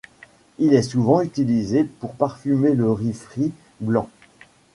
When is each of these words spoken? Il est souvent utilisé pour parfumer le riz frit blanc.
Il 0.57 0.73
est 0.73 0.81
souvent 0.81 1.21
utilisé 1.21 1.83
pour 1.83 2.15
parfumer 2.15 2.73
le 2.73 2.91
riz 2.91 3.13
frit 3.13 3.51
blanc. 3.81 4.09